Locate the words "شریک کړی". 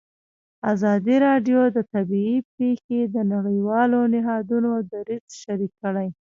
5.41-6.07